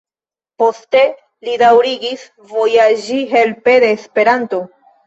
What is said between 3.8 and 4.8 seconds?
de Esperanto.